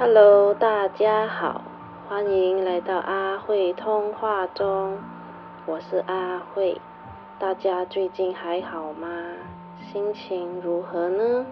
[0.00, 1.60] Hello，大家好，
[2.08, 4.96] 欢迎来到阿慧通话中，
[5.66, 6.80] 我是阿慧，
[7.38, 9.06] 大家最近还好吗？
[9.92, 11.44] 心情如何呢？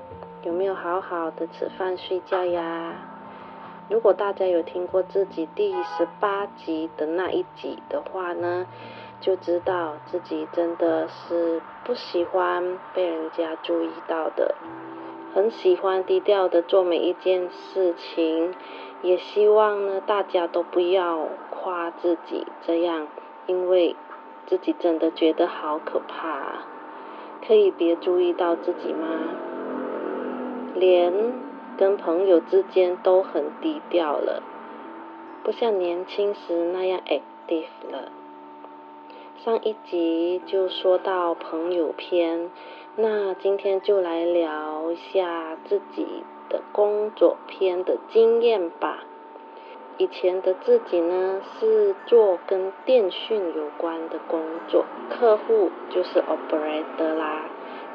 [0.45, 2.95] 有没有好好的吃饭睡觉呀？
[3.91, 8.65] 如果大家有听过自己第十八集的那一集的话呢，
[9.21, 14.55] 就知道自己真的是不喜欢被人家注意到的，
[15.35, 18.55] 很喜欢低调的做每一件事情，
[19.03, 23.09] 也希望呢大家都不要夸自己这样，
[23.47, 23.97] 因为
[24.47, 26.65] 自己真的觉得好可怕，
[27.47, 29.09] 可以别注意到自己吗？
[30.75, 31.49] 连。
[31.79, 34.43] 跟朋友之间都很低调了，
[35.45, 38.11] 不像年轻时那样 active 了。
[39.37, 42.51] 上一集就说到朋友篇，
[43.01, 49.05] 那今天就来聊一下自己的工作篇的经验吧。
[49.99, 57.45] 以前的自己呢是做跟电讯有关的工作，客户就是 operator 啦。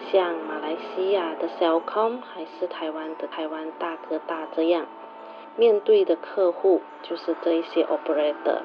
[0.09, 4.85] 像马来西亚的小康，还是台湾的台湾大哥大这样，
[5.57, 8.61] 面对的客户就是这一些 operator。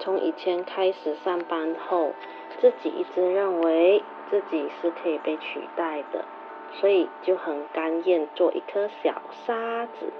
[0.00, 2.14] 从以前开始上班后，
[2.60, 4.02] 自己一直认为
[4.32, 6.24] 自己是可以被取代的，
[6.72, 10.10] 所以就很甘愿做一颗小沙子，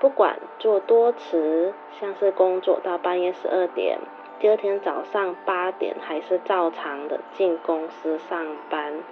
[0.00, 4.00] 不管做多迟，像是工作到半夜十二点，
[4.40, 9.04] 第二天早上八点还是照常的进公司上班。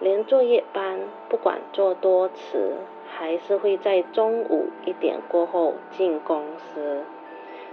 [0.00, 2.74] 连作业班，不管做多迟，
[3.08, 7.04] 还是会在中午一点过后进公司。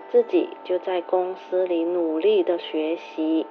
[0.09, 3.45] 自己就在公司里努力的学习，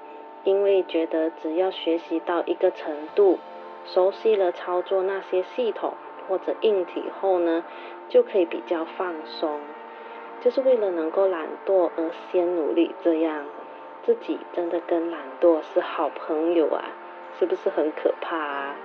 [0.45, 3.39] 因为觉得只要学习到一个程度，
[3.87, 5.95] 熟悉了操作那些系统
[6.29, 7.65] 或者硬体后呢，
[8.09, 9.61] 就可以比较放松。
[10.41, 13.47] 就是为了能够懒惰而先努力，这样
[14.03, 16.85] 自己真的跟懒惰是好朋友啊。
[17.37, 18.77] 是不是很可怕啊？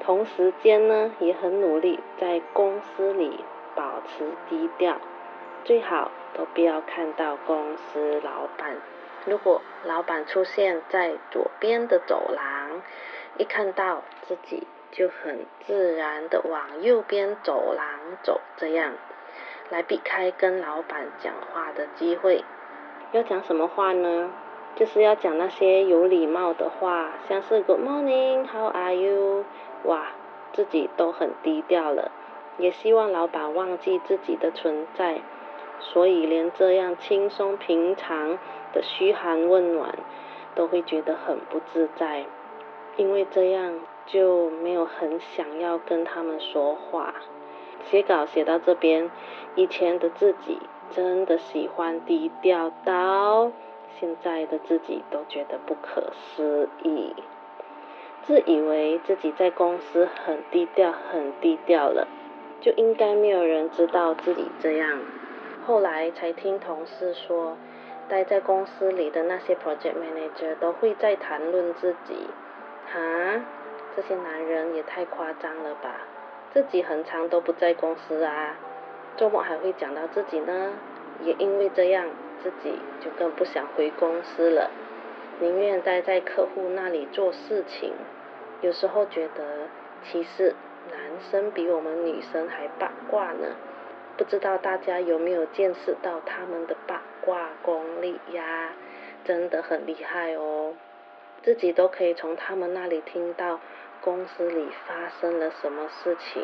[0.00, 3.44] 同时间呢，也很努力在公司里
[3.74, 4.96] 保持低调，
[5.64, 8.76] 最好都不要看到公司老板。
[9.24, 12.82] 如果老板出现在左边的走廊，
[13.38, 17.86] 一看到自己就很自然的往右边走廊
[18.22, 18.92] 走，这样
[19.70, 22.44] 来避开跟老板讲话的机会。
[23.12, 24.30] 要讲什么话呢？
[24.74, 29.44] 就是要讲那些有礼貌的话，像是 Good morning，How are you？
[29.84, 30.08] 哇，
[30.52, 32.10] 自己都很低调了，
[32.58, 35.20] 也希望老板忘记自己的存在，
[35.78, 38.38] 所以连这样轻松平常
[38.74, 39.96] 的嘘寒问暖，
[40.54, 42.26] 都会觉得很不自在，
[42.96, 47.14] 因为这样就没有很想要跟他们说话。
[47.84, 49.10] 写稿写到这边，
[49.54, 50.58] 以前的自己
[50.90, 53.52] 真的喜欢低调到。
[54.00, 57.14] 现在的自己都觉得不可思议，
[58.22, 62.08] 自以为自己在公司很低调、很低调了，
[62.60, 64.98] 就应该没有人知道自己这样。
[65.64, 67.56] 后来才听同事说，
[68.08, 72.28] 待在公司里的那些 project manager 都会在谈论自己。
[72.92, 73.40] 哈，
[73.96, 76.00] 这些男人也太夸张了吧！
[76.52, 78.56] 自己很长都不在公司啊，
[79.16, 80.72] 周末还会讲到自己呢。
[81.22, 82.06] 也因为这样。
[82.42, 84.70] 自己就更不想回公司了，
[85.40, 87.94] 宁愿待在客户那里做事情。
[88.60, 89.68] 有时候觉得，
[90.02, 90.54] 其实
[90.90, 90.98] 男
[91.30, 93.48] 生比我们女生还八卦呢。
[94.16, 98.72] 不知道大家有没有见识到他们的八卦功力呀？
[99.24, 100.74] 真的很厉害哦！
[101.42, 103.58] 自己都可以从他们那里听到
[104.00, 106.42] 公司里发生了什么事情，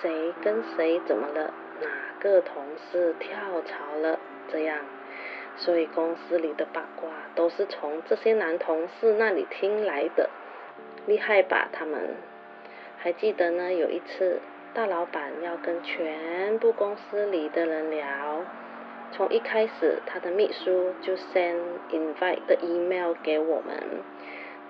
[0.00, 1.88] 谁跟谁怎么了，哪
[2.20, 4.18] 个同事跳槽了，
[4.50, 4.78] 这样。
[5.56, 10.30] 所以公司里的八卦都是从这些男同事那里听来的，
[11.06, 12.16] 厉害吧他们？
[12.96, 13.72] 还记得呢？
[13.72, 14.40] 有一次
[14.72, 18.44] 大老板要跟全部公司里的人聊，
[19.10, 21.58] 从一开始他的秘书就 send
[21.90, 23.82] invite 的 email 给我们，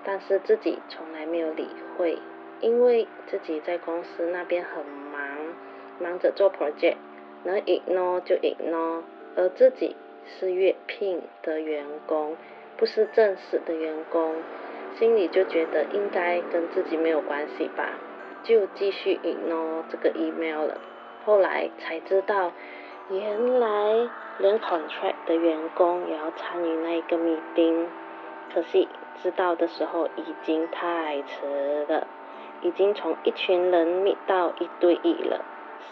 [0.03, 2.17] 但是自己从来没有理会，
[2.61, 5.21] 因为自己在公司那边很忙，
[5.99, 6.95] 忙着做 project，
[7.43, 9.03] 能 ignore 就 ignore，
[9.35, 9.95] 而自己。
[10.39, 12.37] 是月聘的员工，
[12.77, 14.35] 不是正式的员工，
[14.97, 17.97] 心里就觉得应该跟自己没有关系吧，
[18.43, 20.77] 就继续引咯这个 email 了。
[21.25, 22.51] 后来才知道，
[23.09, 24.09] 原来
[24.39, 27.85] 连 contract 的员工也要参与那一个 meeting，
[28.53, 28.87] 可惜
[29.21, 32.07] 知道的时候已经太迟了，
[32.61, 35.45] 已经从一群人 meet 到一对一了，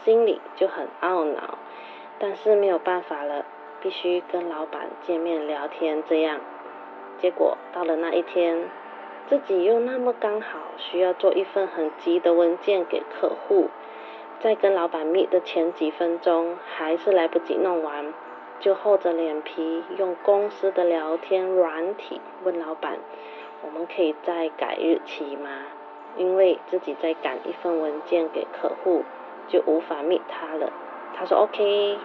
[0.03, 1.57] 心里就很懊恼。
[2.17, 3.45] 但是没有办法了，
[3.81, 6.41] 必须跟老板见面聊天这样。
[7.17, 8.69] 结果到了那一天，
[9.29, 13.69] 自己又那么刚好需要做一份很急的文件给客户，
[14.39, 18.11] 在跟老板 meet 的前几分钟还是来不及弄完，
[18.59, 22.97] 就厚着脸皮用公司的聊天软体问老板
[23.63, 25.49] ：“我们可以再改日期吗？”
[26.17, 29.03] 因为自己在赶一份文件给客户，
[29.47, 30.73] 就无法 meet 他了。
[31.15, 31.99] 他说 OK。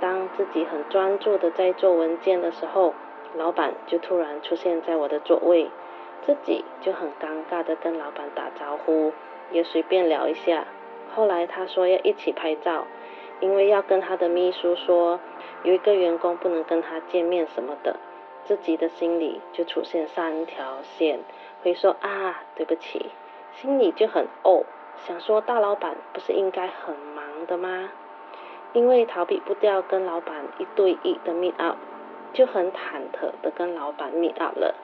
[0.00, 2.94] 当自己很专注的在做文件的时候，
[3.34, 5.70] 老板就突然出现在我的座位，
[6.28, 9.14] 自己就很尴尬的跟老板打招呼，
[9.50, 10.66] 也随便聊一下。
[11.14, 12.84] 后来他说要一起拍照，
[13.40, 15.18] 因为要跟他的秘书说
[15.62, 17.96] 有一个员工不能跟他见面什么的，
[18.44, 21.20] 自己的心里就出现三条线，
[21.62, 23.06] 会说啊对不起。
[23.52, 24.66] 心里就很哦，
[25.06, 27.88] 想说大老板不是应该很忙的吗？
[28.74, 31.78] 因为逃避不掉跟老板一对一的 meet up，
[32.34, 34.74] 就很忐忑的跟老板 meet up 了。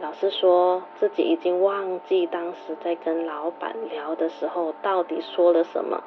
[0.00, 6.04] 老实说，自己已经忘记当时在跟老板聊的时候到底说了什么。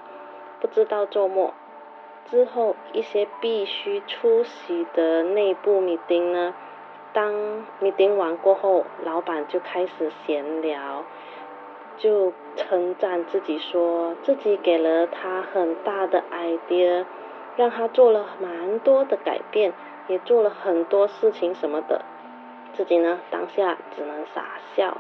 [0.62, 1.54] 不知道周末
[2.26, 6.54] 之后一些必须出席的内部 meeting 呢？
[7.12, 7.34] 当
[7.82, 11.04] meeting 完过后，老板就开始闲聊。
[11.98, 17.06] 就称赞自己，说自己给了他很大的 idea，
[17.58, 19.74] 让他做了蛮多的改变，
[20.08, 22.06] 也做了很多事情什么的。
[22.74, 24.98] 自己呢，当下只能傻笑，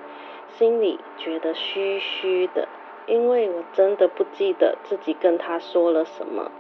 [0.50, 2.68] 心里觉得虚虚的，
[3.08, 6.52] 因为我真的不记得自己跟他说了什么。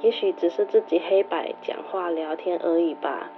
[0.00, 3.30] 也许只是自己黑白讲话聊天而已吧，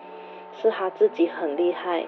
[0.61, 2.07] 是他自己很厉害。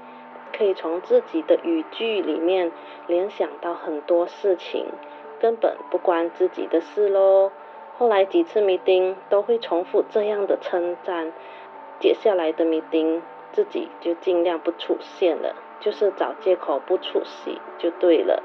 [0.53, 2.73] 可以从自己的语句里面
[3.07, 4.87] 联想到很多事情，
[5.39, 7.53] 根本不关自己的事喽。
[7.97, 11.33] 后来几次米丁都会重复这样的称赞，
[12.01, 13.23] 接下来的米丁
[13.53, 18.43] 自己就尽量不出现了，就是找借口不出席就对了。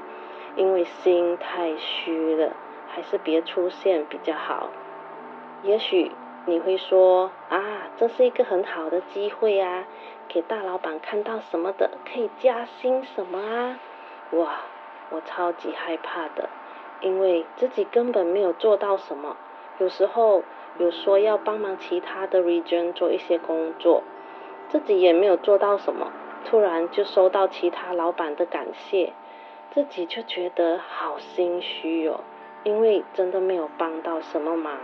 [0.56, 2.52] 因为心太虚了，
[2.88, 4.70] 还是别出现比较好。
[5.62, 6.10] 也许
[6.46, 9.84] 你会说啊，这是一个很好的机会啊。
[10.28, 13.78] 给大老板看到什么的，可以加薪什么啊？
[14.32, 14.62] 哇，
[15.10, 16.48] 我超级害怕的，
[17.00, 19.36] 因为自己根本没有做到什么。
[19.78, 20.42] 有时候
[20.78, 24.02] 有说要帮忙其他的 region 做一些工作，
[24.68, 26.12] 自己也没有做到什么，
[26.44, 29.12] 突然就收到其他老板的感谢，
[29.70, 32.20] 自己就觉得好心虚哦，
[32.64, 34.78] 因为真的没有帮到什么忙。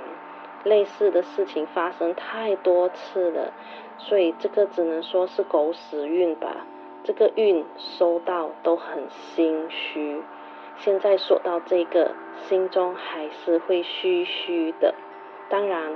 [0.64, 3.52] 类似的事情发生太多次了，
[3.99, 6.64] 所以这个只能说是狗屎运吧。
[7.02, 10.23] 这个运收到都很心虚，
[10.76, 14.94] 现在说到这个，心中还是会虚虚的。
[15.49, 15.94] 当然，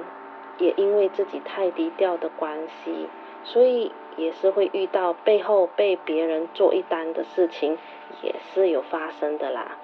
[0.59, 3.09] 也因为自己太低调的关系，
[3.47, 7.79] 所以也是会遇到背后被别人做一单的事情，
[8.23, 9.79] 也是有发生的啦。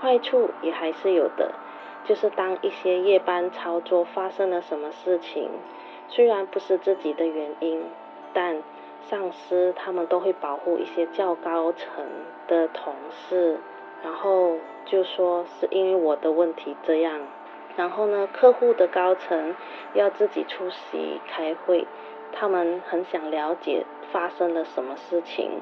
[0.00, 1.52] 坏处也还是有的。
[2.04, 5.50] 就是当一些夜班操作发生了什么事情，
[6.08, 7.84] 虽然不是自己的原因，
[8.32, 8.62] 但
[9.02, 12.06] 上司他们都会保护一些较高层
[12.46, 13.58] 的同事，
[14.02, 17.20] 然后就说是因为我的问题这样，
[17.76, 19.54] 然后呢，客户的高层
[19.92, 21.86] 要自己出席开会，
[22.32, 25.60] 他们很想了解发生了什么事情，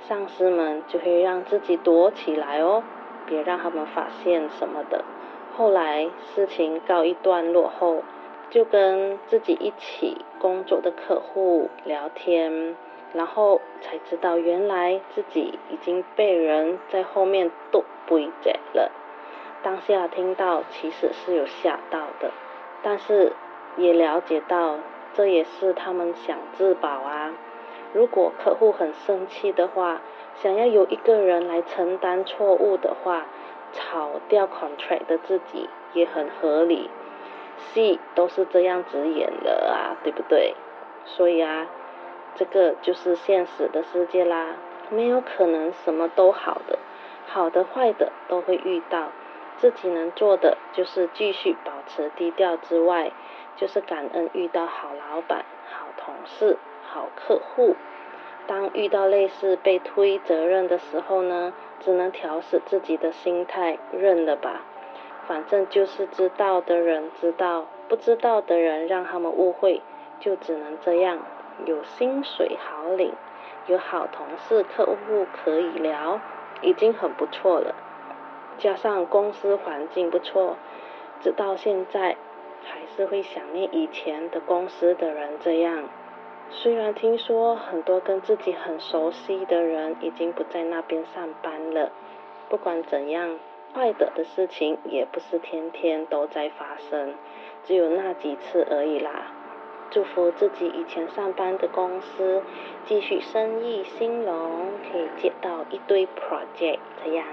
[0.00, 2.82] 上司们就会让自己躲起来哦，
[3.26, 5.04] 别让他们发现什么的。
[5.56, 8.02] 后来事情告一段落后，
[8.50, 12.76] 就跟自己一起工作的客户聊天，
[13.12, 18.90] 然后才知道原来自己已经被人在后面剁背脊了。
[19.62, 22.30] 当下听到其实是有吓到的，
[22.82, 23.32] 但是
[23.76, 24.78] 也了解到
[25.14, 27.32] 这也是他们想自保啊。
[27.92, 30.00] 如果客户很生气的话，
[30.34, 33.26] 想要有一个人来承担错误的话。
[33.74, 36.90] 炒掉 contract 的自己也很合理，
[37.56, 40.54] 戏都是这样子演的啊，对不对？
[41.06, 41.68] 所以啊，
[42.34, 44.56] 这个就是现实的世界啦，
[44.90, 46.78] 没有可能什么都好的，
[47.26, 49.08] 好的坏的都会遇到。
[49.56, 53.12] 自己能做的就是继续保持低调之外，
[53.56, 57.76] 就是感恩遇到好老板、好同事、好客户。
[58.46, 64.62] 当遇到类似被推责任的时候呢，只能调试自己的心态，认了吧。
[65.26, 69.80] 反正就是知道的人知道，不知道的人让他们误会，
[70.18, 71.20] 就只能这样。
[71.66, 73.12] 有薪水好领，
[73.66, 76.18] 有好同事客户可以聊，
[76.62, 77.74] 已经很不错了。
[78.58, 80.56] 加上公司环境不错，
[81.20, 82.16] 直到现在
[82.96, 85.88] 是会想念以前的公司的人这样。
[86.50, 91.90] 虽然听说很多跟自己很熟悉的人已经不在那边上班了，
[92.48, 93.38] 不管怎样，
[93.74, 97.14] 坏的的事情也不是天天都在发生，
[97.64, 99.32] 只有那几次而已啦。
[99.90, 102.42] 祝福自己以前上班的公司
[102.84, 107.26] 继续生意兴隆，可以接到一堆 project 这样。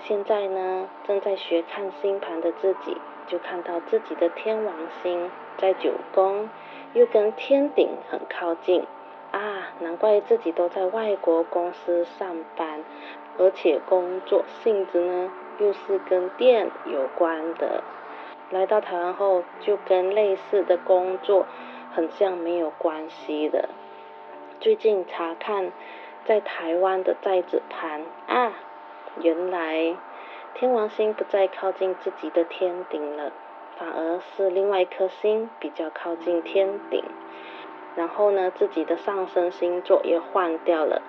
[0.00, 6.48] 现在呢，正在学看星盘的自己，就看到自己的天王星在九宫，
[6.92, 8.86] 又跟天顶很靠近
[9.30, 12.84] 啊，难怪自己都在外国公司上班，
[13.38, 17.82] 而且工作性质呢又是跟电有关的。
[18.50, 21.46] 来到台湾后，就跟类似的工作
[21.92, 23.68] 很像没有关系的。
[24.60, 25.72] 最近查看
[26.24, 28.52] 在台湾的在子盘啊，
[29.20, 29.96] 原来
[30.54, 33.32] 天王星不再靠近自己的天顶了，
[33.76, 37.04] 反而是另外一颗星比较靠近天顶。
[37.96, 41.02] 然后呢，自己的上升星座也换掉了，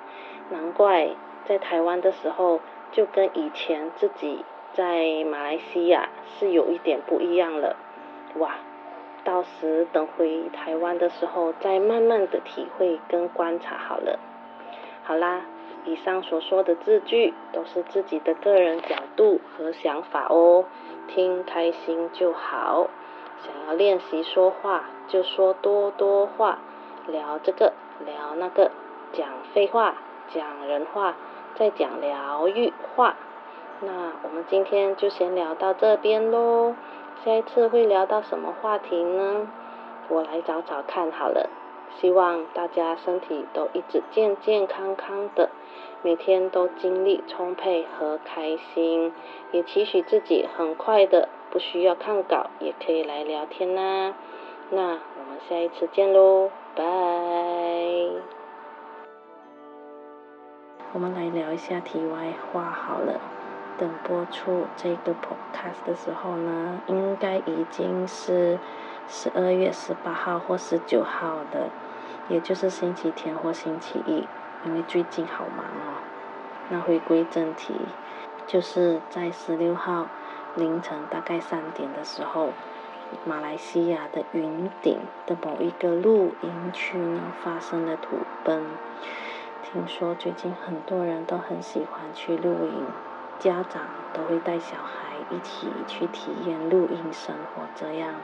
[0.50, 1.10] 难怪
[1.46, 2.60] 在台湾的时候
[2.92, 4.44] 就跟以前自己。
[4.74, 7.78] 在马来西亚是有一点不一样了，
[8.36, 8.56] 哇！
[9.24, 14.20] 到时等回台湾的时候再慢慢的体会跟观察好了。
[15.06, 15.46] 好啦，
[15.86, 20.66] 以上所说的字句都是自己的个人角度和想法哦，
[21.08, 22.88] 听开心就好。
[23.44, 26.58] 想要练习说话就说多多话，
[27.08, 27.74] 聊这个
[28.06, 28.72] 聊那个，
[29.14, 29.96] 讲废话
[30.34, 31.16] 讲人话，
[31.54, 33.16] 再讲疗愈话。
[33.82, 36.74] 那我们今天就先聊到这边喽，
[37.24, 39.48] 下一次会聊到什么话题呢？
[40.08, 41.50] 我来找找看好了。
[42.00, 45.50] 希望大家身体都一直健健康康的，
[46.02, 49.14] 每天都精力充沛和开心，
[49.52, 54.14] 也期许自己很快的不需要看稿也可以来聊天啦。
[54.70, 56.84] 那我们下一次见喽，拜。
[60.94, 63.20] 我们来聊一下题外话好了。
[63.78, 68.58] 等播出这个 podcast 的时候呢，应该已经是
[69.08, 71.70] 十二月十八号或十九号的，
[72.28, 74.28] 也就是星期天或星期一，
[74.66, 76.02] 因为最近好忙哦。
[76.70, 77.74] 那回归正题，
[78.48, 80.08] 就是在十六号
[80.56, 82.54] 凌晨大概三点的时候，
[83.24, 84.98] 马来西亚的云顶
[85.28, 88.66] 的某一个露营区呢发生了土崩。
[89.62, 92.86] 听说最近很多人都很喜欢去露营。
[93.38, 93.82] 家长
[94.14, 98.16] 都会带小孩一起去体验露营生活，这样。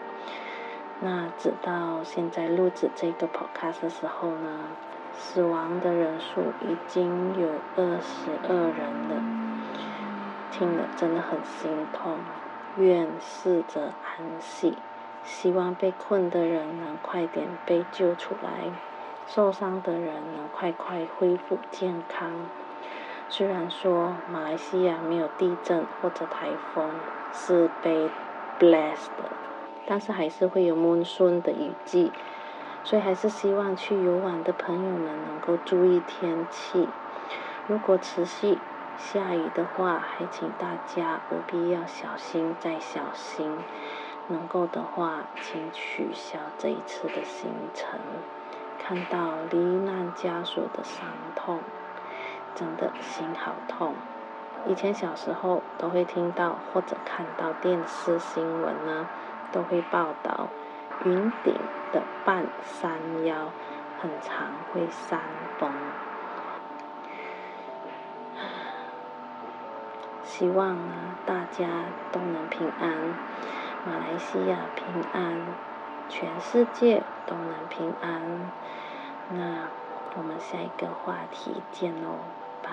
[1.04, 4.68] 那直到现在录制这个 podcast 的时候呢，
[5.14, 9.24] 死亡的人数已经有二十二人了，
[10.52, 12.18] 听了真的很心痛。
[12.78, 14.78] 愿逝者安息，
[15.24, 18.72] 希望被困的人能快点被救出来，
[19.26, 22.32] 受伤的人能快快恢复健康。
[23.28, 26.92] 虽然说马来西亚没有地震或者台风，
[27.34, 28.08] 是被
[28.60, 29.10] blessed，
[29.92, 32.14] 但是还是会有蒙混的雨季，
[32.86, 36.88] 所以还是希望去游玩的朋友们能够注意天气。
[37.68, 38.58] 如果持续
[38.96, 43.58] 下雨的话，还请大家务必要小心再小心。
[44.30, 48.00] 能够的话，请取消这一次的行程。
[48.80, 51.06] 看到罹难家属的伤
[51.36, 51.60] 痛。
[52.56, 53.96] 真的心好痛。
[54.68, 59.10] 以前小时候都会听到或者看到电视新闻呢，
[59.52, 60.48] 都会报道
[61.04, 61.54] 云顶
[61.92, 63.52] 的半山腰
[64.00, 65.22] 很常会山
[65.60, 65.72] 崩。
[70.24, 70.94] 希望呢
[71.26, 71.68] 大家
[72.12, 72.92] 都能平安，
[73.86, 75.40] 马来西亚平安，
[76.10, 78.52] 全世界都能平安。
[79.30, 79.68] 那
[80.18, 82.20] 我们下一个话题见喽。
[82.64, 82.70] 拜